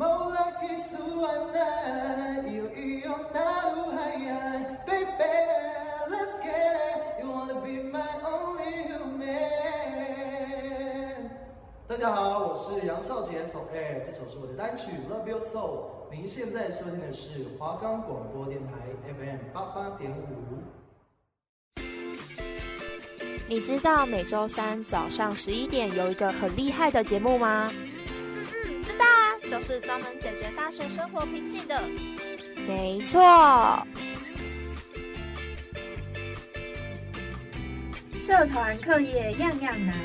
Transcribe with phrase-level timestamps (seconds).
[0.00, 0.08] 大
[11.98, 15.84] 家好，我是杨少杰，So Air，这首是我的单曲《Love Your Soul》。
[16.10, 18.72] 您现在收听的是华冈广播电台
[19.04, 20.16] FM 八八点五。
[23.46, 27.70] 你知道每周三早上十一点有一个很厉害的节目吗？
[29.50, 31.82] 就是专门解决大学生活瓶颈的。
[32.68, 33.20] 没错。
[38.20, 39.96] 社团课业样样难，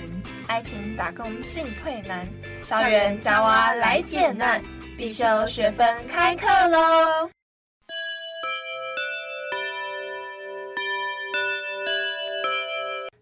[0.47, 2.27] 爱情打工进退难，
[2.63, 4.63] 校园夹娃来解难，
[4.97, 7.29] 必修学分开课喽！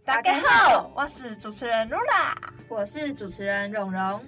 [0.06, 2.34] 大家好，我是主持人露拉，
[2.70, 4.24] 我是主持人蓉蓉。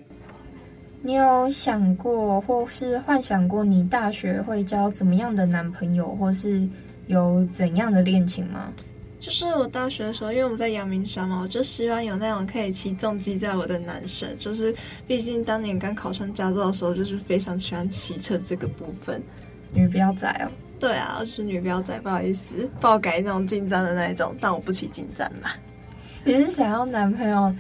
[1.06, 6.68] 你有想过或是幻想过你大学会交怎么样的男朋友，或是
[7.06, 8.74] 有怎样的恋情吗？
[9.20, 14.28] 就是我大学的时候，因为我在阳明山嘛，我就希望有那种可以骑重机载我的男生。
[14.40, 14.74] 就是
[15.06, 19.22] 毕竟当年刚考上驾照的时候，就是非常喜欢骑车这个部分。
[19.76, 20.50] 女标仔哦？
[20.80, 25.52] 对啊，我是女标仔，不好意思，爆改那种进站的那一种，但我不骑进站嘛。
[26.24, 27.56] 你是想要男朋友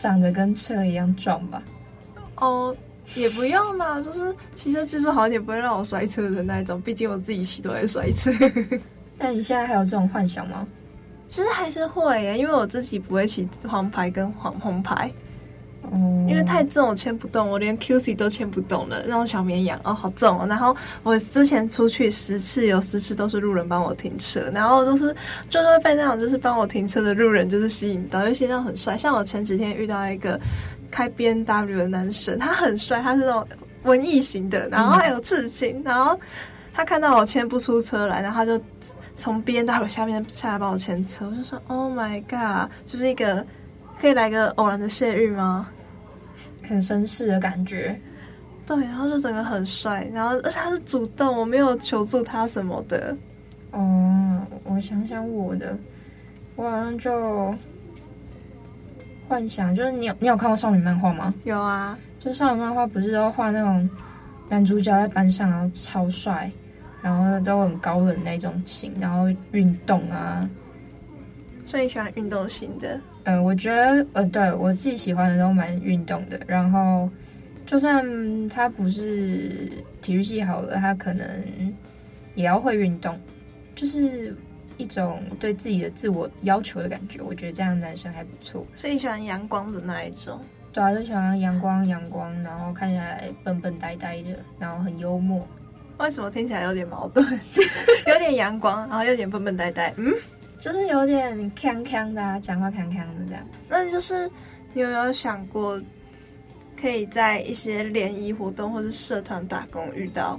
[0.00, 1.62] 长得跟车一样壮吧？
[2.40, 2.76] 哦，
[3.14, 6.80] 也不用啦，就是骑车技术好一点，不会让我摔车的那一种。
[6.80, 8.30] 毕竟我自己骑都会摔车。
[9.18, 10.66] 那你现在还有这种幻想吗？
[11.28, 15.12] 其实还是会耶，因为我自己不会骑黄牌跟黄红牌，
[15.92, 20.46] 嗯，因为太重我牵不动，我连 QC 都牵不动了，那种小绵羊哦，好重哦。
[20.48, 25.14] 然后我之前出去十次有十次都是路人帮我停车，然后都是
[25.50, 30.40] 就是会被那种就是帮我停车的路人就是吸引到，尤其那种很帅，像我前几天遇到一个
[30.90, 33.46] 开 BNW 的男生，他很帅，他是那种
[33.84, 36.18] 文艺型的，然后还有刺青，然后
[36.72, 38.62] 他看到我牵不出车来，然后他就。
[39.20, 43.44] 从 BNW 下面下来帮我牵车，我就说 Oh my god，就是一个
[44.00, 45.68] 可以来个偶然的邂逅吗？
[46.62, 48.00] 很绅士的感觉。
[48.64, 53.16] 对，然后就整个很帅，然后他是主动，我没有求助他什么的。
[53.72, 55.76] 哦，我想想我的，
[56.54, 57.52] 我好像就
[59.28, 61.34] 幻想，就是你有你有看过少女漫画吗？
[61.44, 63.88] 有啊，就少女漫画不是都画那种
[64.48, 66.50] 男主角在班上然后超帅。
[67.00, 70.50] 然后都很高冷那种型，然后运动啊，
[71.62, 72.96] 所以你喜欢运动型的？
[73.22, 76.38] 嗯、呃，我觉得呃，对我自己喜欢的都蛮运动的。
[76.44, 77.08] 然后
[77.64, 79.70] 就算他不是
[80.02, 81.24] 体育系好了，他可能
[82.34, 83.16] 也要会运动，
[83.76, 84.36] 就是
[84.78, 87.20] 一种对自己的自我要求的感觉。
[87.20, 88.66] 我觉得这样的男生还不错。
[88.74, 90.40] 所以你喜欢阳光的那一种？
[90.72, 95.46] 对啊，就喜欢阳光阳光，然后看起来笨笨呆呆的，然后很幽默。
[95.98, 97.26] 为什么听起来有点矛盾？
[98.06, 100.14] 有点阳光，然后有点笨笨呆呆，嗯，
[100.60, 103.44] 就是有点康康的，啊，讲话康康的这样。
[103.68, 104.30] 那就是
[104.72, 105.80] 你有没有想过，
[106.80, 110.38] 可以在一些联谊活动或是社团打工遇到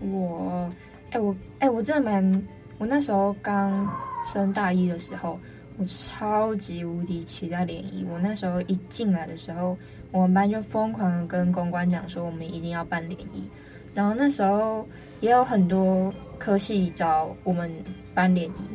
[0.00, 0.70] 我？
[1.12, 2.42] 哎、欸，我哎、欸，我真的蛮……
[2.84, 3.90] 我那时候刚
[4.22, 5.40] 升大一的时候，
[5.78, 8.06] 我超级无敌期待联谊。
[8.12, 9.74] 我那时候一进来的时候，
[10.10, 13.48] 我们班就疯狂的跟公关讲说，我们一定要办联谊。
[13.94, 14.86] 然后那时候
[15.20, 17.72] 也有很多科系找我们
[18.12, 18.68] 班联谊。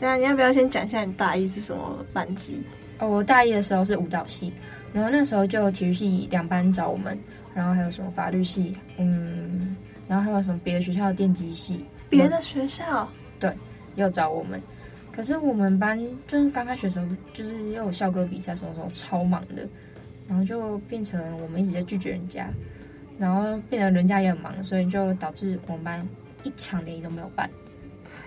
[0.00, 2.62] 对啊，你要不要先讲一下你大一是什么班级？
[3.00, 4.50] 哦，我大一的时候是舞蹈系，
[4.94, 7.18] 然后那时候就有体育系两班找我们，
[7.52, 9.76] 然后还有什么法律系，嗯，
[10.08, 11.84] 然后还有什么别的学校的电机系。
[12.08, 13.06] 别的学校？
[13.94, 14.60] 要，找我们。
[15.14, 19.68] 可是我们班就是刚开学的时候，就是又有校歌比赛什么什么超忙的，
[20.26, 22.48] 然后就变成我们一直在拒绝人家。
[23.18, 26.08] 然后变得人家也很忙，所以就导致我们班
[26.42, 27.48] 一场联谊都没有办。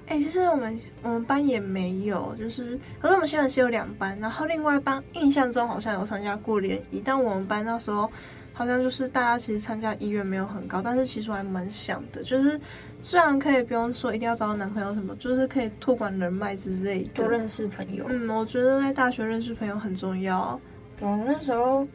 [0.08, 8.10] 哎、其实我们我们班也没有，就是可是我们新闻系有两班，然后另外一班印象中好像有参加过联谊，但我们班那时候
[8.56, 12.60] 好像就是大家其实参加意愿没有很高，但是其实我还蛮想的，就是
[13.02, 18.06] 虽然可以不用说一定要找到男朋友什么，就是可以拓广人脉之类的，多认识朋友。
[18.10, 20.60] 嗯，我觉得在大学认识朋友很重要。
[21.02, 21.88] 我那时候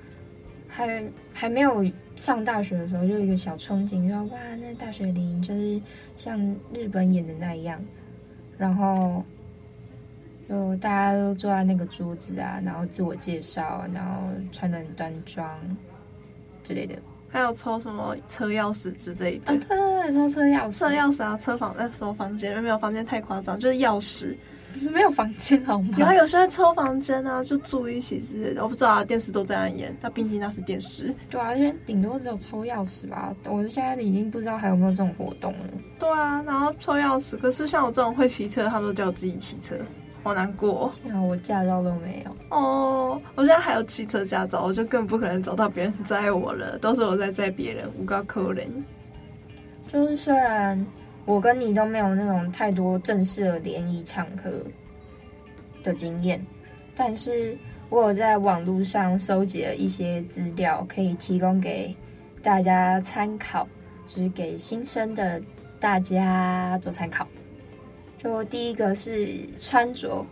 [0.69, 1.03] 还
[1.33, 1.85] 还没有。
[2.17, 5.81] 上大学的时候就有一个小憧憬，说哇，那大学里就是
[6.17, 6.39] 像
[6.75, 7.83] 日本演的那样，
[8.59, 9.25] 然后
[10.47, 15.49] 就大家都坐在那个桌子啊，然后自我介绍，然后穿的很端庄
[16.63, 16.95] 之类的，
[17.29, 19.53] 还有抽什么车钥匙之类的。
[19.53, 22.63] 啊，对对对，抽车钥匙，车钥匙啊，车房那什么房间？
[22.63, 24.37] 没有房间太夸张，就是钥匙。
[24.73, 25.89] 可是没有房间好吗？
[25.99, 28.63] 然后有时候抽房间啊，就住一起之类的。
[28.63, 29.93] 我不知道啊，电视都这样演。
[30.01, 31.13] 那毕竟那是电视。
[31.29, 33.35] 对啊，而且顶多只有抽钥匙吧。
[33.47, 35.59] 我现在已经不知道还有没有这种活动了。
[35.99, 37.37] 对啊，然后抽钥匙。
[37.37, 39.75] 可是像我这种会骑车，他们都叫我自己骑车，
[40.23, 40.93] 好难过。
[41.27, 42.37] 我驾照都没有。
[42.57, 48.67] 哦，我现在还有汽车驾照，我就更不可能找到别人载我了，都是我在载别人，无个可人。
[49.89, 50.87] 就是虽然。
[51.27, 54.51] 我跟你都没有那种太多正式的联谊场合
[55.83, 56.45] 的经验，
[56.97, 57.57] 但是
[57.89, 61.95] 我有在网络上收集了一些资料，可以提供给
[62.43, 63.69] 大家参考，
[64.09, 65.41] 就是给新生的
[65.79, 67.29] 大家做参考。
[68.23, 70.25] 就第一个是穿着，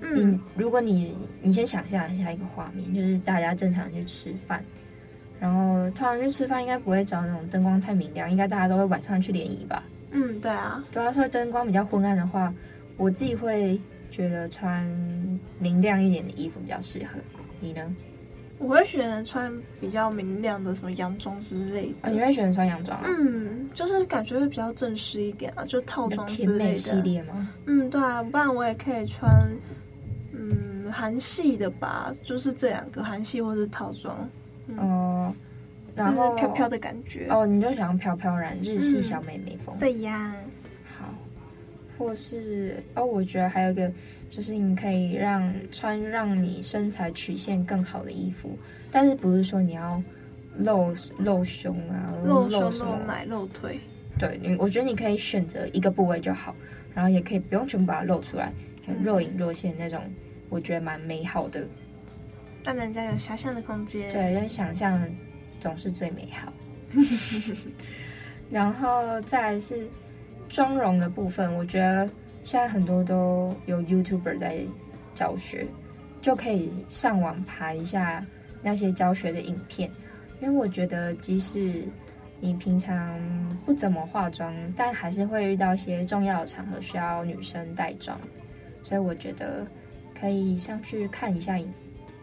[0.00, 4.62] 嗯，如果你你先想象一下一个画面，就是大家正常去吃饭，
[5.38, 9.84] 然后通常去吃饭应该不会找那种灯光太明亮，应该大家都会晚上去联谊吧。
[10.10, 12.52] 嗯，对啊，主要说灯光比较昏暗的话，
[12.96, 13.80] 我自己会
[14.10, 14.84] 觉得穿
[15.60, 17.20] 明亮一点的衣服比较适合。
[17.60, 17.94] 你呢？
[18.58, 21.98] 我会选穿比较明亮的，什么洋装之类的。
[22.02, 23.04] 啊，你会选穿洋装啊？
[23.06, 26.74] 嗯，就是感觉会比较正式一点啊，就套装之类的。
[26.74, 27.48] 系列吗？
[27.66, 29.30] 嗯，对啊，不然我也可以穿，
[30.32, 34.16] 嗯，韩系的吧，就是这两个韩系或是套装。
[34.76, 34.76] 哦。
[34.76, 35.34] 嗯呃
[35.94, 39.74] 然后飘飘的感觉哦，你就想要飘飘然日系小美眉风？
[39.76, 40.32] 嗯、对呀。
[40.84, 41.12] 好，
[41.98, 43.90] 或是哦，我觉得还有一个
[44.28, 48.58] 就是你可以让穿让你身材曲线更好的衣服，
[48.90, 50.02] 但是不是说你要
[50.58, 53.78] 露露胸啊，露胸、露奶、露腿？
[54.18, 56.54] 对，你我觉得你可以选择一个部位就好，
[56.94, 58.52] 然后也可以不用全部把它露出来，
[59.02, 60.02] 若隐若现那种，
[60.48, 61.66] 我觉得蛮美好的，
[62.64, 64.12] 让人家有遐想的空间。
[64.12, 65.00] 对，因为想象。
[65.60, 66.52] 总是最美好，
[68.48, 69.88] 然后再来是
[70.48, 72.08] 妆容的部分，我觉得
[72.42, 74.64] 现在很多都有 YouTuber 在
[75.14, 75.66] 教学，
[76.20, 78.24] 就可以上网拍一下
[78.62, 79.90] 那些教学的影片。
[80.40, 81.84] 因为我觉得，即使
[82.40, 83.20] 你平常
[83.66, 88.18] 不怎么化妆，但还是会遇到一些重要的场合需要女生带妆，
[88.82, 89.66] 所以我觉得
[90.18, 91.58] 可以上去看一下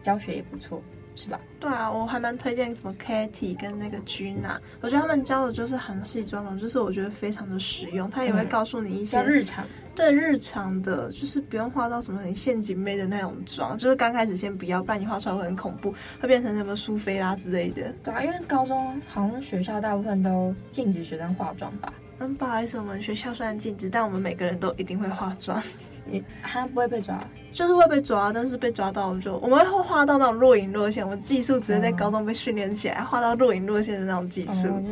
[0.02, 0.82] 教学也不错。
[1.18, 1.40] 是吧？
[1.58, 8.10] 对啊，我还蛮推荐什么 Katy 跟那个 Gina，我觉得他们教的就是韩系妆容，就是我觉得非常的实用。
[8.10, 9.64] 他也会告诉你一些、嗯、日常，
[9.96, 17.92] 对日常的，就是不用化到什么很陷阱妹的那种妆，就是刚开始先不要，不然你化出来会很恐怖，会变成什么苏菲拉之类的。
[18.04, 21.92] 对啊，因为高中好像学校大部分都禁止学生化妆吧。
[22.18, 25.60] 嗯，不好意思，我们学校虽然禁止，但我们每个人都一定会化妆。
[26.08, 27.18] 你还不会被抓？
[27.50, 31.04] 就是会被抓，但是被抓到就我们会画到那种若隐若现。
[31.04, 34.82] 我们技术直接在高中被训练起来，画、哦、到若隐若现的那种技术，哦、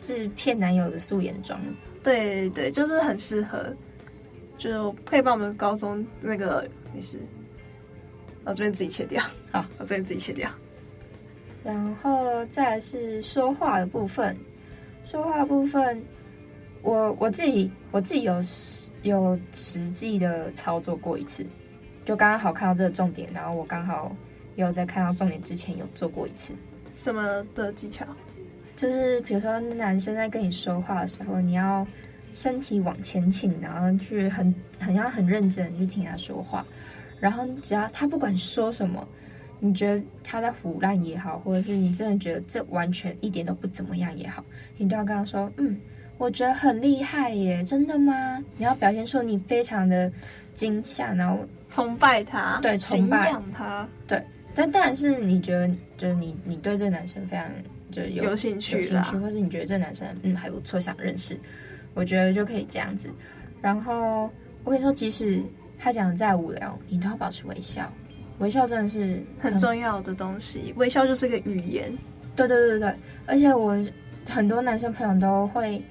[0.00, 1.58] 就是是骗男友的素颜妆。
[2.02, 3.74] 对对，就是很适合，
[4.60, 7.18] 就配帮我们高中那个没事，
[8.44, 9.24] 我这边自己切掉。
[9.50, 10.50] 好， 我这边自己切掉。
[11.64, 14.36] 然后再是说话的部分，
[15.02, 16.00] 说话部分。
[16.82, 21.44] 我我自己我自己有实有实际的操作过一次，
[22.04, 24.14] 就刚刚好看到这个重点，然后我刚好
[24.56, 26.54] 有在看到重点之前有做过一次。
[26.92, 28.06] 什么的技巧？
[28.76, 31.86] 就是比如说男生在跟你说话的时候，你要
[32.32, 36.64] 身体往前倾，然后去很很要很认真去听他说话，
[37.18, 39.06] 然后只要他不管说什么，
[39.58, 44.44] 你觉得他在胡乱也好，或者是你真的觉得这完全一点都不怎么样也好，
[44.76, 45.78] 你都要跟他说嗯。
[46.18, 48.44] 我觉得很厉害耶，真的吗？
[48.58, 50.12] 你要表现出你非常的
[50.52, 51.38] 惊吓，然后
[51.70, 54.22] 崇拜他，对，崇拜他，对。
[54.54, 57.50] 但当然是你觉得，就是你你对这个男生非常
[57.90, 61.40] 就有有兴趣，有兴趣，或是你觉得这个男生嗯还不错，想认识，
[61.94, 63.08] 我觉得就可以这样子。
[63.60, 64.30] 然后
[64.64, 65.42] 我跟你说，即使
[65.78, 67.92] 他讲的再无聊，你都要保持微笑，
[68.38, 71.92] 微笑真的是很，很重要的东西，微笑就是个语言。
[72.36, 72.94] 对对对对，
[73.26, 73.76] 而且我
[74.28, 75.82] 很多男生朋友都会。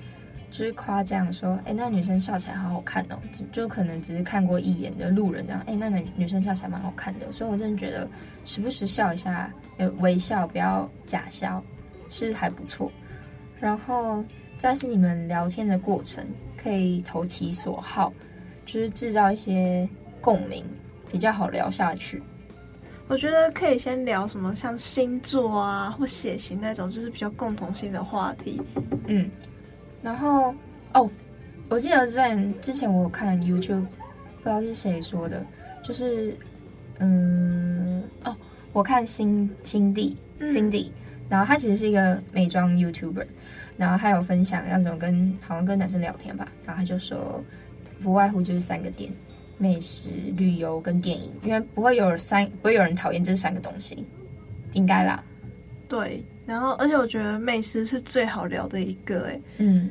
[0.51, 3.19] 就是夸奖说，哎、欸，那女生笑起来好好看哦，
[3.51, 8.09] 就可能只是看过一眼的路人这样，哎、欸，那女女生笑起来蛮好看的，所以我真的觉得
[8.43, 11.63] 时不时笑一下，呃，微笑不要假笑，
[12.09, 12.91] 是还不错。
[13.59, 14.25] 然后
[14.59, 16.21] 再是你们聊天的过程，
[16.61, 18.11] 可以投其所好，
[18.65, 19.87] 就是制造一些
[20.19, 20.65] 共鸣，
[21.09, 22.21] 比较好聊下去。
[23.07, 28.61] 我觉得可以先聊什么像星座啊或血型那种，就是比较共同性的话题，
[29.07, 29.31] 嗯。
[30.01, 30.53] 然后
[30.93, 31.09] 哦，
[31.69, 35.41] 我记得在之前我有看 YouTube，不知道是谁说的，
[35.81, 36.35] 就是
[36.99, 38.35] 嗯哦，
[38.73, 40.91] 我看辛辛蒂 Cindy，
[41.29, 43.25] 然后他其实是一个美妆 YouTuber，
[43.77, 47.41] 然后他有分享要怎么跟好像跟男生聊天吧，然后他就说
[48.01, 49.11] 不外乎就是三个点，
[49.57, 54.05] 美食、旅游跟电影，因为不会有人三不会有人讨厌这三个东西，
[54.73, 55.23] 应该啦。
[55.87, 59.89] 对，然后而且我觉得美食是最好聊的一个哎，嗯，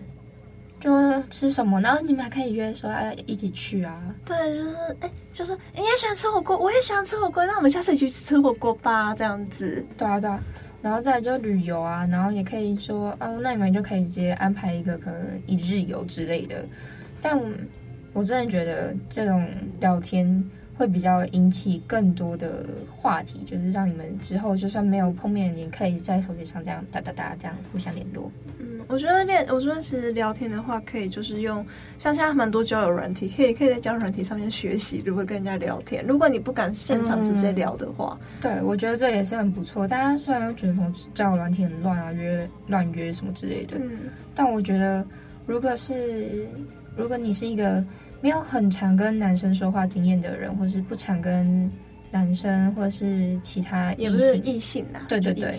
[0.80, 4.14] 就吃什么，然后你们还可以约说哎一起去啊。
[4.25, 9.85] 对，就是哎，就是你也喜欢吃火锅，我也喜欢吃火锅，那我们下次一起去吃火锅吧，这样子。
[9.97, 10.42] 对啊，对啊。
[10.80, 16.64] 然后再就旅游啊，然后也可以说，哦，那你们就可以直接安排一个可能一日游之类的。
[17.20, 17.38] 但
[18.12, 19.47] 我真的觉得这种
[19.80, 22.64] 聊天会比较引起更多的
[22.97, 28.30] 话题，就是让你们之后就算没有碰面，也可以在手机上这样哒哒哒这样互相联络。
[28.61, 31.62] 嗯我觉得练，我觉得其实聊天的话，可以就是用
[31.99, 36.02] 像现在蛮多交友软体，可以可以在交友软体上面学习如何跟人家聊天。
[36.06, 39.87] 如果你不敢现场直接聊的话，嗯、对，我觉得这也是很不错。
[39.87, 43.90] 大家虽然觉得什么交友软体很乱啊，约乱约什么之类的，嗯、
[44.35, 45.06] 但我觉得
[45.44, 46.49] 如果是
[46.97, 47.85] 如果你是一个
[48.20, 51.70] 没有很常跟男生说话经验的人，或是不常跟
[52.10, 55.54] 男生或者是其他异性，也不是异性啊，对对对。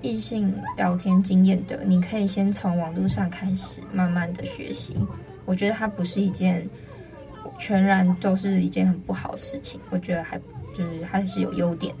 [0.00, 4.96] 异性聊天经验的，你可以先从网络上开始，慢慢的学习。
[5.44, 6.64] 我觉得它不是一件
[7.58, 9.80] 全然都是一件很不好的事情。
[9.90, 10.38] 我觉得还
[10.72, 11.92] 就是还是有优点。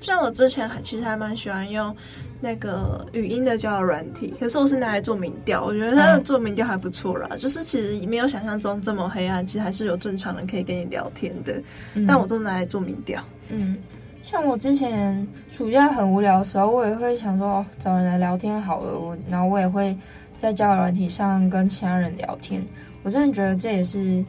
[0.00, 1.96] 像我之前还其实还蛮喜欢用
[2.44, 7.26] 那个语音的交友软体，可是我是拿来做民调，我觉得它做民调还不错啦。
[7.30, 11.58] 嗯、就是其实没有想象中这么黑暗，其实还是有正常人可以跟你聊天的。
[11.94, 13.78] 嗯、但我都拿来做民调，嗯。
[14.22, 18.98] 像我之前暑假很无聊的时候，我也会想说找人来聊天好了。
[18.98, 19.96] 我然后我也会
[20.36, 22.62] 在交友软体上跟其他人聊天。
[23.02, 24.22] 我真的觉得这也是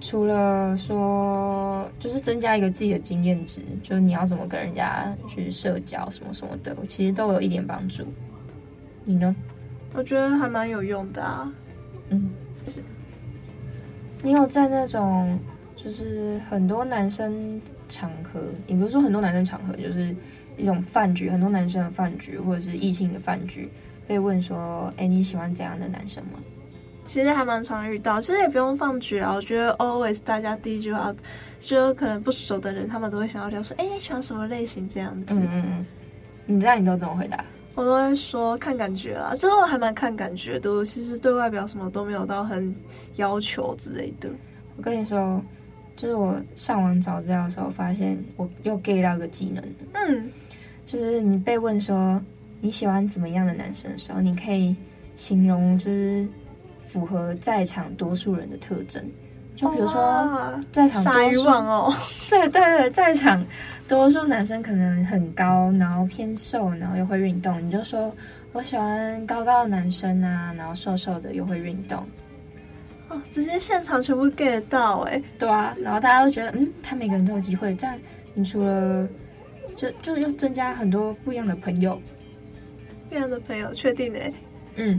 [0.00, 8.04] 除了说就是增加一个自己的经验值，就是你要怎么跟人家去社交什么什么的，其实都有一点帮助。
[9.04, 9.34] 你呢？
[9.92, 11.52] 我觉得还蛮有用的啊。
[12.08, 12.30] 嗯，
[12.66, 12.82] 是。
[14.22, 15.38] 你有在那种
[15.76, 17.60] 就是很多男生。
[17.92, 20.14] 场合，也不是说很多男生场合，就是
[20.56, 23.68] 一种饭局，很多男生的饭局，或者是异性的饭局，
[24.06, 26.38] 被问说：“哎，你喜欢怎样的男生吗？”
[27.10, 29.34] 其实还蛮常遇到，其实也不用放局啊。
[29.34, 31.12] 我觉得 always 大家第一句话，
[31.58, 35.34] 就可能不熟的人，他们都会想要聊说：“哎，你喜欢什么类型？”这样子。
[35.34, 35.86] 嗯嗯嗯。
[36.46, 37.44] 你知道你都怎么回答？
[37.74, 40.84] 我都会说看感觉啦，就是我还蛮看感觉的。
[40.84, 42.72] 其实对外表什么都没有到很
[43.16, 44.30] 要求之类的。
[44.76, 45.42] 我跟你说。
[45.96, 49.62] 就是我上网找资料的时候，发现我又 get 到一个技能。
[49.92, 50.30] 嗯，
[50.86, 52.18] 就是你被问说
[52.62, 54.74] 你喜欢怎么样的男生的时候，你可以
[55.14, 56.26] 形容就是
[56.90, 59.02] 符合在场多数人的特征。
[59.54, 61.92] 就比如说在场多数哦，
[62.30, 63.44] 对对对，在场
[63.86, 68.14] 多数男生可能很高，然后偏瘦，然后又会运动，你就说
[68.52, 72.02] 我喜欢高高的男生啊，然后瘦瘦的又会运动。
[73.08, 77.98] 哦，直接现场全部 get 到哎，对啊，然后大家都觉得，嗯，他每个人都有机会，这样
[78.34, 79.06] 你除了
[79.76, 82.00] 就就又增加很多不一样的朋友，
[83.08, 84.32] 不一样的朋友，确定哎，
[84.76, 84.98] 嗯，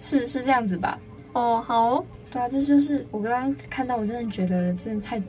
[0.00, 0.98] 是是这样子吧？
[1.36, 5.22] 哦，好，对啊，这就是我刚刚看到，我真的觉得真的太，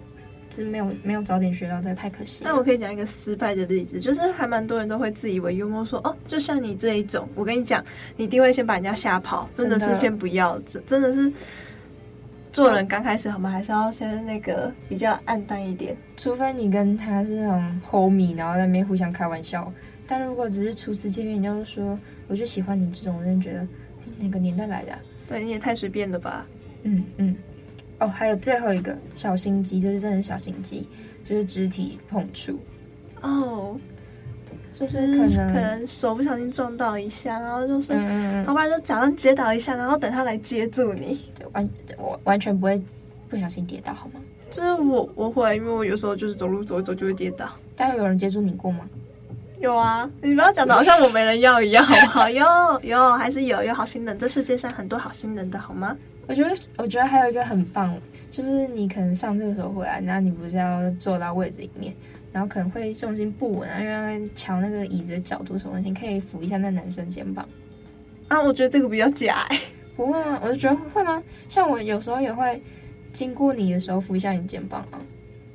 [0.49, 2.43] 真没有没有早点学到，真的太可惜。
[2.45, 7.83] 那我可以讲一个失败的例子，就是还蛮多人都会自以为幽默说，哦，就像你这一种，我跟你讲，
[8.15, 11.29] 你一定会先把人家吓跑，真的是先不要，真真的是。
[12.53, 19.71] 做人刚开始，我们还是要先那个比较暗淡一点，除非你跟他是那种 homie，然后在那边互相开玩笑。
[20.07, 23.67] 但如果只是初次见面，你就说我就喜欢你这种，我真的觉得
[24.17, 24.99] 那个年代来的啊？
[25.27, 26.45] 对，你也太随便了吧？
[26.83, 27.35] 嗯嗯。
[27.99, 30.87] 哦，还有最后一个小心机，就是真的小心机，
[31.23, 32.59] 就是肢体碰触。
[33.21, 33.79] 哦。
[34.69, 41.67] 就是可能、嗯、可能手不小心撞到一下，然后就是，嗯，要不然就假装跌倒一下，然后等他来接住你，就完
[41.97, 42.79] 我完全不会
[43.27, 44.19] 不小心跌倒，好吗？
[44.51, 47.49] 就是我我会，因为我有时候就是走路走一走就会跌倒。
[47.75, 48.87] 但有人接住你过吗？
[49.59, 52.29] 有啊，你不要讲的 好像我没人要一样，好不好？
[52.29, 52.45] 有
[52.83, 55.95] 有还是有有好心人，这世界上很多好心人的好吗？
[56.27, 57.97] 我觉得我觉得还有一个很棒，
[58.29, 61.93] 就是你可能上厕所回来，然后你不是要坐到位置里面。
[62.33, 67.47] 然后可能会重心不稳啊，因为乔那个椅子的角度什么，你可以扶一下那男生肩膀。
[68.27, 69.59] 啊，我觉得这个比较假哎，
[69.95, 71.23] 不会啊，我就觉得会吗？
[71.47, 72.61] 像我有时候也会
[73.11, 74.99] 经过你的时候扶一下你肩膀啊。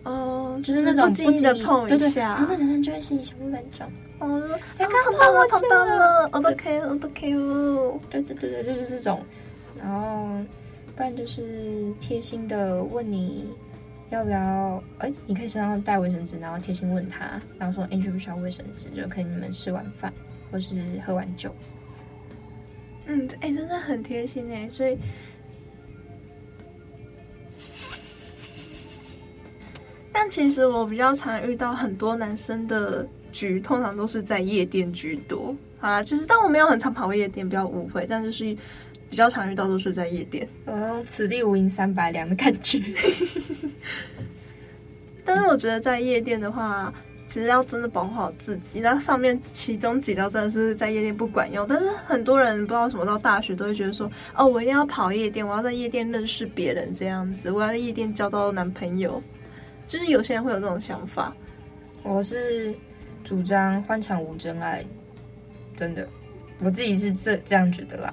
[0.04, 3.86] 哦，就是那种不经意的碰一下，然后那男生就会心里想：万种。
[4.18, 8.00] 哦，刚刚碰到了，碰到了，我都可以，我都可以哦。
[8.10, 9.24] 对对对对，就是这种。
[9.76, 10.28] 然后
[10.94, 13.48] 不然就是贴心的问你。
[14.10, 14.84] 要不要？
[14.98, 20.12] 哎，你可以身上带卫生纸，然后贴心问他，然后说：“哎，需不需要卫生纸？”就可以你们吃完饭
[20.50, 20.74] 或是
[21.06, 21.50] 喝完酒。
[23.06, 24.98] 嗯，哎，真的很贴心哎，所以
[30.22, 35.52] 但其实我比较常遇到很多男生的局，通常都是在夜店居多。
[35.80, 38.06] 好啦，就是但我没有很常跑夜店，不要误会。
[38.08, 38.56] 但就是
[39.10, 40.48] 比较常遇到都是在夜店。
[40.64, 42.80] 我用此地无银三百两的感觉。
[45.26, 46.94] 但是我觉得在夜店的话，
[47.26, 48.78] 其实要真的保护好自己。
[48.78, 59.20] 那上面其中几招真的是在夜店不管用，但是很多人不知道什么到大学都会觉得说，哦，我一定要跑夜店，我要在夜店认识别人这样子，我要在夜店交到男朋友。
[59.86, 61.34] 就是有些人会有这种想法。
[62.02, 62.74] 我是
[63.22, 64.84] 主张欢场无真爱，
[65.76, 66.08] 真的，
[66.60, 68.12] 我自己是这这样觉得啦。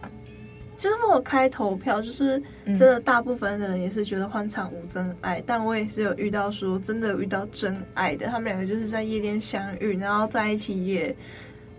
[0.76, 11.14] 其实我开投票，就是真的，大部分的人也是觉得欢场无真爱，嗯、但我也是有遇到说真的遇到真爱的，他们两个就是在夜店相遇，然后在一起也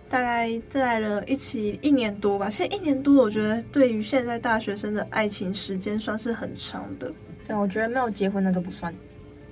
[0.07, 2.47] 大概在了一起一年多吧。
[2.47, 7.11] 其实一年多，我觉得对于现在大学生的爱情时间算是很长的。
[7.47, 8.93] 对，我觉得没有结婚的都不算。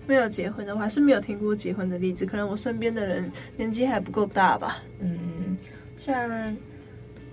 [0.10, 4.84] 没有结婚的话，是没有听过结婚的例子，可能我身边的人年纪还不够大吧。
[5.00, 5.56] 嗯，
[5.96, 6.58] 像。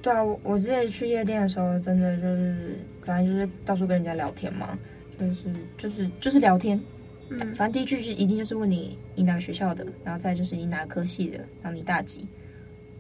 [0.03, 4.79] 对啊，我我之前去夜店的时候，真的就是，反正就是到处跟人家聊天嘛，
[5.19, 5.45] 就是
[5.77, 6.81] 就是就是聊天。
[7.31, 12.25] 嗯，反正第一句就一定就是问你你哪个学校的，然后再就是你哪个科系的，然后你大几。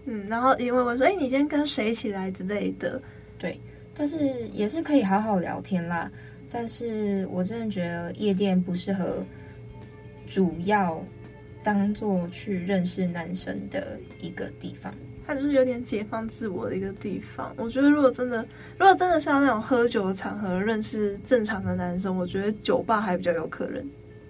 [0.07, 3.01] 嗯，然后因为我说，哎，你今天跟谁一起来之类的。
[3.39, 3.61] 对，
[3.95, 4.17] 但是
[4.53, 6.11] 也是可以好好聊天啦。
[6.51, 9.25] 但是我真的觉得夜店不适合
[10.27, 11.03] 主要
[11.63, 14.93] 当做去认识男生的一个地方。
[15.27, 17.53] 它就是有点解放自我的一个地方。
[17.57, 18.47] 我觉得，如果真的，
[18.79, 23.85] 如果真的是要那种喝酒的场合认识正常的男生，我觉得酒吧还比较有可能。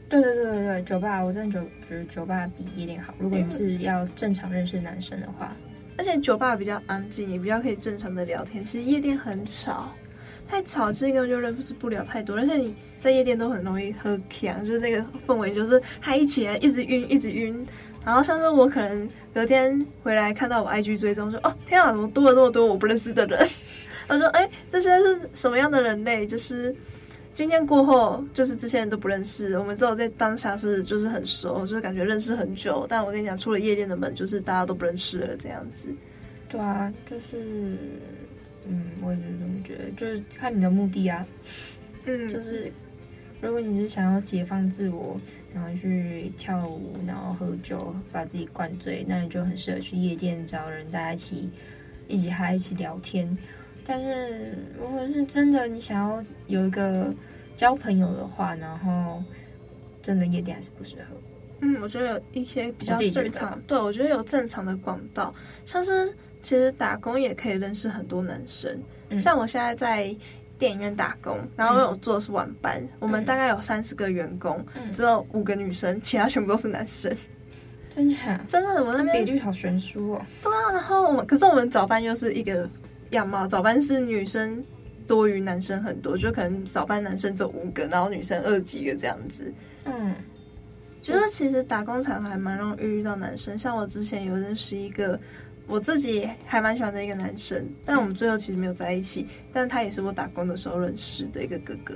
[0.09, 3.13] 对对对对对，酒吧，我真的觉觉得酒吧比夜店好。
[3.19, 5.55] 如果你是要正常认识男生的话，
[5.99, 8.65] 而且酒吧比较安静，也比较可以正常的聊天。
[8.65, 9.93] 其实夜店很吵，
[10.49, 12.37] 太吵，这个就认识不了太多。
[12.37, 17.67] 而且你在夜店都很容易喝强，就是那个氛围，就是嗨起来一直晕，一直晕。
[18.05, 23.49] 然后像是我可能隔天回来看到我 IG 追踪说，哦天啊，怎么多了那么多我不认识的人？
[24.07, 26.25] 他说，哎，这些是什么样的人类？
[26.25, 26.73] 就是
[27.33, 32.87] 今天过后，就是这些人都不认识，我们只有在当下是就是很熟，就是感觉认识很久。
[32.89, 35.89] 但我跟你讲，出了夜店的门，就是大家都不认识了这样子。
[36.49, 37.77] 对啊，就是，
[38.69, 41.27] 嗯，我也是这么觉得，就是看你的目的啊，
[42.05, 42.73] 嗯， 就是
[43.41, 45.21] 如果你是想要解放自我。
[45.55, 51.51] 然后去跳舞，然后喝酒，把自己灌醉，那你就很适合去夜店找人，大家一起
[52.09, 53.35] 一起嗨，一起聊天。
[53.83, 57.11] 但是如果是真的你想要有一个
[57.57, 59.25] 交朋友的话，然后
[60.03, 61.17] 真的夜店还是不适合。
[61.63, 68.79] 嗯，我觉得有一些比较正常，对，我觉得有正常的管道，像是其实打工也可以认识很多男生，
[69.11, 70.17] 嗯、像我现在在。
[70.59, 77.15] 电影院打工，然后我做的是晚班，嗯、我们大概有三十个员工，嗯、只有五个女生，其他全部都是男生。
[77.91, 78.17] 真的？
[78.49, 78.83] 真的？
[78.83, 80.23] 我那边比率好悬殊哦。
[80.43, 82.67] 对啊，然后我们可是我们早班又是一个
[83.11, 84.65] 样貌，早班是女生
[85.07, 89.53] 多于男生很多，就可能早班男生只有五个，然后女生二几个这样子。
[89.85, 90.15] 嗯，
[91.03, 95.21] 觉得其实打工场还蛮容易遇到男生，像我之前有认识一个。
[95.67, 99.27] 我自己还蛮喜欢的一个男生，但我们最后其实没有在一起。
[99.53, 101.95] 但他也是我打工的时候认识的一个哥哥。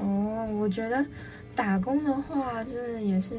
[0.00, 1.04] 哦，我觉得
[1.54, 3.36] 打工的话，真的也是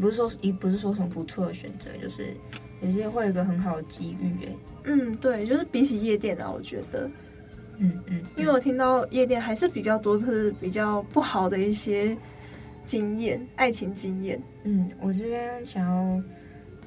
[0.00, 2.28] 不是说一不是说什么不错的选择，就是
[2.80, 4.46] 也是会有一个很好的机遇。
[4.46, 4.52] 哎，
[4.84, 7.10] 嗯，对，就是比起夜店啊，我觉得，
[7.78, 12.16] 嗯嗯，嗯，因为我听到夜店还是比较多，是比较不好的一些
[12.84, 14.40] 经验，爱情经验。
[14.64, 16.22] 嗯，我这边想要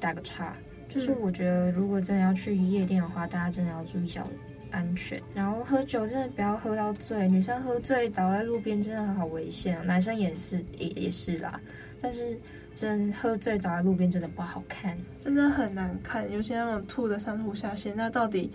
[0.00, 0.56] 打个岔。
[0.88, 4.24] 就是我觉得，如果真的要去夜店的话，大家真的要注意一下
[4.70, 5.20] 安全。
[5.34, 11.60] 然后喝酒真的不要喝到醉，女生喝醉倒在路边真的好危险，男生也是也也是啦。
[12.00, 12.38] 但是
[12.74, 16.30] 真喝醉倒在路边真的不好看，真的很难看。
[16.30, 18.50] 尤其那种吐的上吐下泻，那到底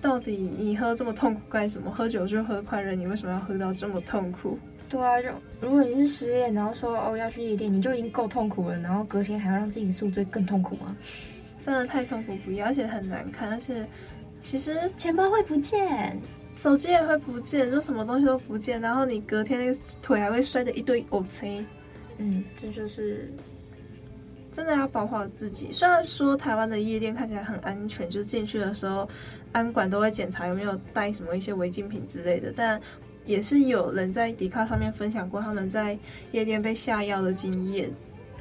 [0.00, 1.90] 到底你喝这么痛苦干什么？
[1.90, 4.58] 喝酒就喝快乐，你为什么要喝到这么痛苦？
[4.88, 5.28] 对啊，就
[5.58, 10.94] 如果你是失恋，然后说哦要去夜店，你就已经够痛苦了，然后隔天还要让自己宿醉更痛苦吗？
[11.64, 13.86] 真的太痛苦不要，而且很难看，而且
[14.40, 16.20] 其实钱包会不见，
[16.56, 21.64] 手机也会不见，就什么东西都不见，然后你隔天那个腿还会摔得一堆乌青。
[22.18, 23.30] 嗯，这就是
[24.50, 25.70] 真的要保护好自己。
[25.70, 29.08] 虽然说台湾的夜店看起来很安全，就是进去的时候
[29.52, 32.80] 安管都会检查有没有带什么一些违禁品之类的，但
[33.24, 35.96] 也是有人在迪卡上面分享过他们在
[36.32, 37.88] 夜店被下药的经验。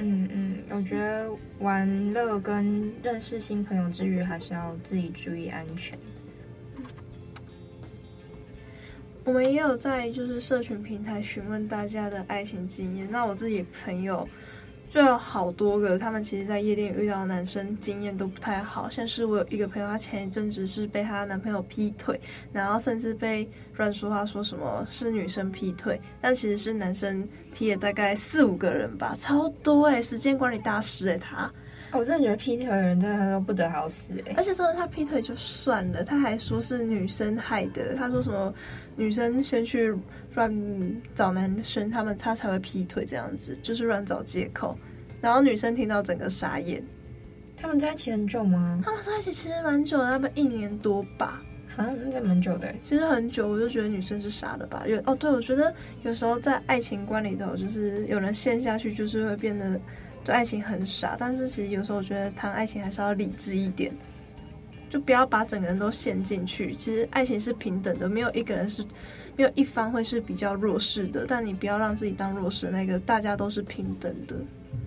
[0.04, 5.98] 嗯嗯，我觉得玩乐跟认识新朋友之余，还是要自己注意安全。
[9.24, 13.08] 我们也有在就是社群平台询问大家的爱情经验。
[13.12, 14.28] 那我自己朋友
[14.94, 18.90] 就有好多个，他们其实，在夜店遇到的男生经验都不太好。
[18.90, 22.20] 像是我有一个朋友，她前一阵子是被她男朋友劈腿，
[22.52, 31.52] 然后甚至被乱说话，说什么是女生劈腿，但其实是男生劈了大概四五个人吧，超多哎、欸，时间管理大师哎、欸，他。
[31.94, 34.34] 我真的觉得劈腿的人真的都不得好死哎！
[34.38, 37.94] 而且说他劈腿就算了，他还说是女生害的。
[37.96, 38.54] 他说什么
[38.96, 39.94] 女生先去
[40.34, 44.78] 乱找男生，他们他才会劈腿这样子，就是乱找借口。
[45.20, 46.84] 然后女生听到整个傻眼。
[47.56, 48.82] 他们在一起很久吗？
[48.84, 51.42] 他们在一起其实蛮久的，他们一年多吧。
[51.78, 52.74] 啊，那蛮久的。
[52.84, 54.84] 其实很久，我就觉得女生是傻的吧。
[54.88, 59.80] 有哦，对，我觉得有时候在爱情观里头，就是有人陷下去，就是会变得。
[60.24, 63.92] 对爱情很傻，但是其实有时候我觉得谈爱情还是要理智一点，
[64.92, 66.74] 就不要把整个人都陷进去。
[66.76, 68.84] 其实爱情是平等的，没有一个人是，
[69.38, 71.26] 没有一方会是比较弱势的。
[71.26, 74.36] 但你不要让自己当弱势那个，大家都是平等的。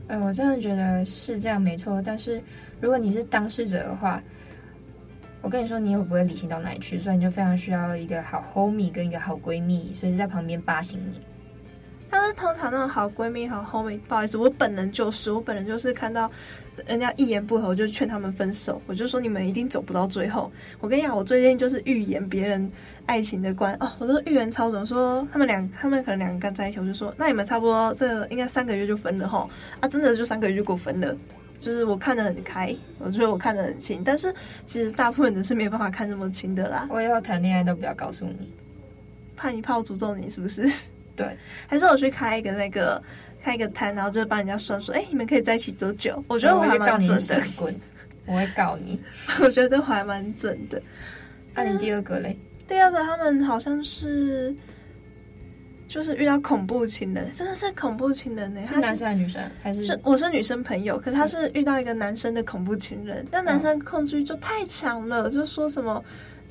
[0.09, 2.03] 哎，我真的觉得是这样没错。
[2.05, 2.39] 但是
[2.83, 4.23] 如果你是当事者的话，
[5.41, 11.19] 我跟你说，你也不会理性到哪里去，所以你就非常需要一个好 homie 跟一个好闺蜜，随时在旁边巴醒你。
[12.17, 16.31] 但是通常那种好闺蜜、好 homie，不好意思，我本人就是，我本人就是看到
[16.87, 20.49] 人家一言不合，我就劝他们分手，我就说你们一定走不到最后。
[20.79, 22.71] 我跟你讲，我最近就是预言别人
[23.07, 29.49] 爱情的观哦，我都预言超准，说他们两，他们可能两个刚在一起，我就说那你们差不多这个应该三个月就分了哈，
[29.81, 31.17] 啊，真的就三个月就给我分了，
[31.59, 34.33] 就是我看得很开，我觉得我看得很清，但是
[34.65, 36.87] 其实大部分人是没有办法看这么清的啦。
[36.89, 38.49] 我以后谈恋爱都不要告诉你，
[39.35, 40.71] 怕你怕我诅咒你是不是？
[41.17, 43.03] 对，还是我去开一个那个
[43.43, 46.23] 开一个摊，然后就帮人家算说，哎、欸，你们可以在一起多久？
[46.27, 47.43] 我觉得我还蛮准的。
[47.57, 47.75] 滚！
[48.27, 49.01] 我会告你。
[49.43, 50.81] 我觉得还蛮准的。
[51.55, 52.37] 那、啊、你第二个嘞？
[52.67, 54.55] 第二个他们好像是，
[55.87, 58.67] 就是遇到恐怖情人，真的是恐怖情人呢、欸。
[58.67, 59.51] 是男生还是女生？
[59.63, 59.85] 还是？
[59.85, 66.03] 是我是女生朋友，可是他是遇到一个男生的恐怖情人，但男生控制欲就太强了，就说什么。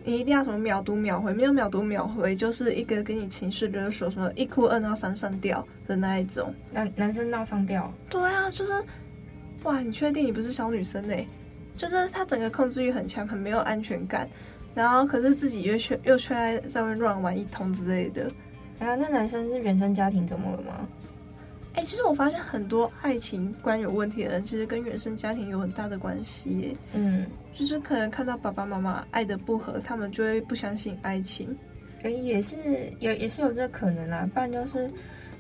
[0.06, 6.54] 你一定要什么秒读秒回，没有秒读秒回，就是一个给你情绪勒索，什么一哭二闹三上吊的那一种。
[6.72, 7.92] 男男生闹上吊？
[8.10, 8.74] 对啊，就是，
[9.64, 11.16] 哇，你确定你不是小女生呢？
[11.76, 14.30] 就是他整个控制欲很强，很没有安全感，
[14.76, 18.30] 然后可是自己又却又却爱在外面乱玩一通之类的。
[18.80, 20.88] 然后那男生是原生家庭怎么了吗？
[21.74, 26.78] 哎、欸，其实我发现很多爱情观有问题的人，其实跟原生家庭有很大的关系。
[26.94, 31.56] 嗯，就是可能看到爸爸妈妈爱的不合，他们就会不相信爱情。
[32.04, 32.58] 也是
[33.00, 34.30] 有，也是有这个可能啦。
[34.32, 34.88] 不然就是，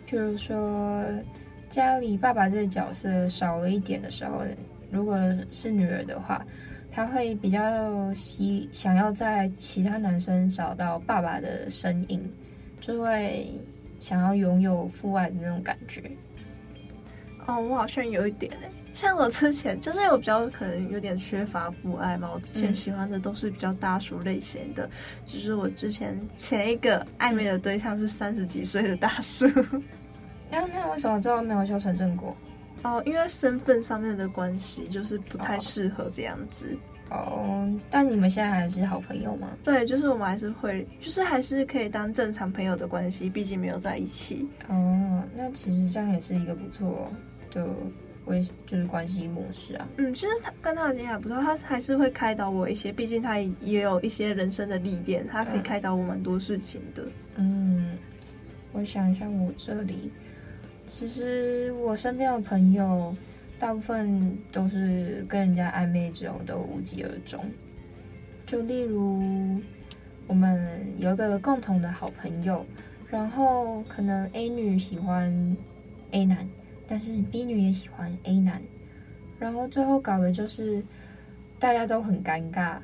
[0.09, 1.05] 譬如说
[1.69, 4.41] 家里爸爸这个角色少了一点的时候，
[4.89, 5.15] 如果
[5.51, 6.43] 是女儿的话，
[6.89, 12.27] 她会比较希想要在其他男生找到爸爸的身影，
[12.81, 13.47] 就会。
[13.99, 16.01] 想要拥有父爱的那种感觉，
[17.47, 24.89] 哦，我好像有一点哎，像我之前就是我比较可能有点缺乏父爱嘛，我之前喜欢的都是比较大叔类型的，嗯、
[25.25, 29.45] 就是我之前前一个暧昧的对象是三十几岁的大叔，
[30.49, 32.35] 那那为什么最后没有修成正果？
[32.83, 36.77] 哦，因为身份上面的关系，就是不太适合这样子。
[37.09, 39.47] 哦，但你们现在还是好朋友吗？
[39.63, 44.47] 对，就是我们还是会，就是还是可以当正常朋友的关系，毕竟没有在一起。
[44.67, 47.11] 哦，那其实这样也是一个不错
[47.53, 47.67] 的
[48.25, 49.87] 关，就是关系模式啊。
[49.97, 57.05] 嗯，其实他跟他的经验还不错，他还是会开导我一些，毕竟他也有一些人生的历练，他可以开导我蛮多事情的。
[57.35, 57.97] 嗯，
[58.71, 60.11] 我想一下，我这里
[60.87, 63.15] 其实我身边的朋友。
[63.59, 67.39] 大部分都是跟人家暧昧之后都无疾而终。
[68.45, 69.23] 就例如，
[70.27, 72.65] 我们有一个共同的好朋友，
[73.09, 75.55] 然后可能 A 女喜欢
[76.11, 76.45] A 男，
[76.93, 78.61] 但是 B 女也喜欢 A 男，
[79.39, 80.79] 然后最后搞的就是
[81.57, 82.77] 大家都很尴尬，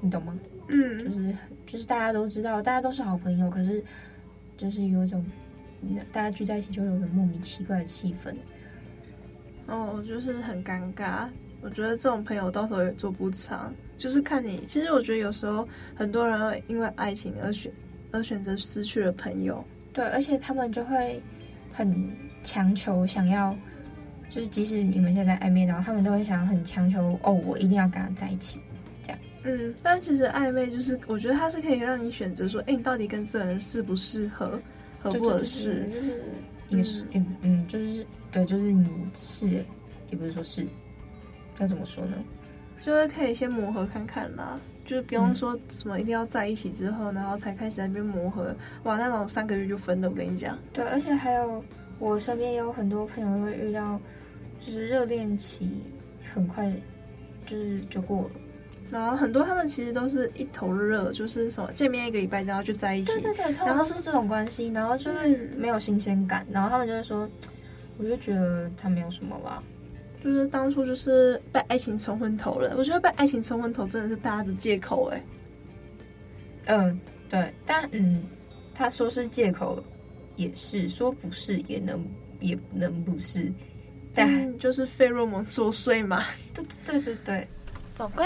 [0.00, 0.34] 你懂吗？
[0.68, 3.84] 嗯，就是就是大家都知道，大家都是好朋友，可是
[4.56, 5.22] 就是有一种
[6.10, 8.34] 大家聚在一起就会有种莫名奇怪的气氛。
[9.66, 11.28] 哦，就是很尴尬。
[11.60, 14.64] 我觉得这种朋友到时候也做不长，就是看你。
[14.66, 17.70] 其实我觉得有时候很多人会因为爱情而选
[18.12, 19.62] 而选择失去了朋友。
[19.92, 21.22] 对，而且他们就会
[21.70, 22.16] 很
[22.48, 23.54] 强求想要，
[24.30, 28.58] 就是即使你们现在暧昧，然后他们都会想很强求哦，我一定要跟他在一起，
[29.02, 29.18] 这样。
[29.42, 34.58] 嗯，但其实暧昧就是，我觉得它是可以让你选择说，哎，你到底跟这个人适不适合，
[34.98, 36.22] 合不合适，就是
[36.68, 38.06] 也是嗯嗯，就是。
[38.30, 39.48] 对，就是你是，
[40.10, 40.66] 也不是说是，
[41.58, 42.16] 要怎么说呢？
[42.82, 44.58] 就是可以先磨合看看啦。
[44.84, 50.58] 就是不用说什么一定要在一起之后，然后才开始在那边磨合，哇，那种三个月就分了，我跟你讲。
[50.72, 51.62] 对，而且还有
[51.98, 54.00] 我身边也有很多朋友会遇到，
[54.60, 55.68] 就是热恋期
[56.34, 56.72] 很快
[57.46, 58.30] 就是就过了。
[58.90, 67.28] 然后很多他们其实都是一头热，就是什么见面一个礼拜然后就在一起，对对对，然后是这种关系，然后就会没有新鲜感，然后他们就会说，
[67.98, 69.62] 我就觉得他没有什么啦，
[70.24, 72.74] 就是当初就是被爱情冲昏头了。
[72.78, 75.22] 我觉得被爱情冲昏头真的是大家的借口哎。
[76.64, 78.22] 嗯，对，但嗯，
[78.74, 79.82] 他说是借口，
[80.38, 82.02] 也是说不是也能
[82.38, 83.52] 也能不是，
[84.14, 86.24] 但就是费洛蒙作祟嘛。
[86.54, 87.48] 对对对对对，
[87.94, 88.24] 总归。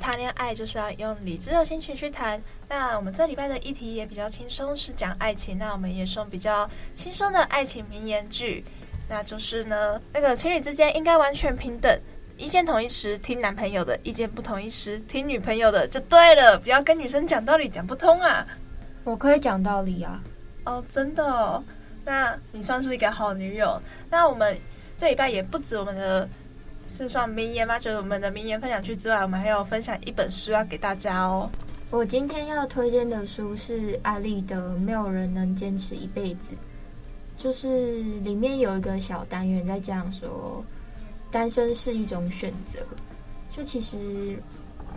[0.00, 2.42] 谈恋爱就是要用理智的心情去谈。
[2.66, 5.58] 那我们这礼拜的议题也比较轻松，是讲爱情。
[5.58, 8.64] 那我们也送比较轻松的爱情名言句，
[9.06, 12.00] 那就是呢，那个情侣之间应该完全平等，
[12.38, 16.58] 意见同一时听男朋友的，意见不同一时听女朋友的就对了。
[16.58, 18.46] 不要跟女生讲道理讲不通啊！
[19.04, 20.22] 我可以讲道理啊！
[20.64, 21.62] 哦，真的哦，
[22.04, 23.80] 那你算是一个好女友。
[24.10, 24.58] 那我们
[24.96, 26.28] 这礼拜也不止我们的。
[26.86, 27.78] 是算名言吗？
[27.78, 31.48] 就是我们的名言分享区之外，我们还有分享一本书要给大家哦。
[31.88, 36.52] 我今天要推荐的书是阿丽的《没有人能坚持一辈子》，
[37.40, 40.64] 就是里面有一个小单元在讲说，
[41.30, 42.80] 单身是一种选择。
[43.50, 44.36] 就其实，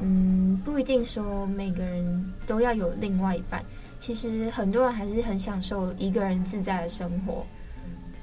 [0.01, 3.63] 嗯，不一定说每个人都要有另外一半。
[3.99, 7.45] 其实很多人还是很享受一个人自在的生活。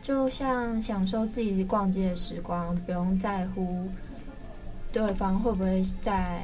[0.02, 3.86] 就像享受自己逛街的时光，不用在乎
[4.90, 6.42] 对方会不会在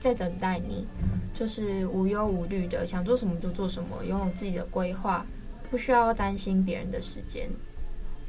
[0.00, 0.86] 在等待你，
[1.34, 5.24] 就是无忧无虑的想做什么就做什么，拥有自己的规划，
[5.70, 7.48] 不需要担心别人的时间，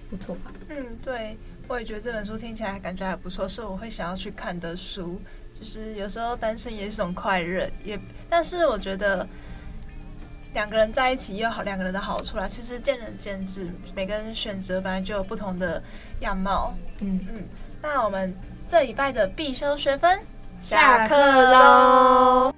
[0.09, 0.51] 不错吧？
[0.67, 1.37] 嗯，对，
[1.69, 5.19] 我也觉得这本书听起来感觉还不错，是我会想要去看的书。
[5.59, 9.27] 就是有时候单身也是种快乐，也但是我觉得。
[10.51, 15.79] 两个人在一起也有好两个人的好处啦，其实见仁见智，每个人选择本来就有不同的
[16.21, 16.73] 样貌。
[17.01, 17.43] 嗯嗯，
[17.83, 18.35] 那我们
[18.67, 20.19] 这礼拜的必修学分
[20.59, 21.15] 下课
[21.51, 22.51] 喽。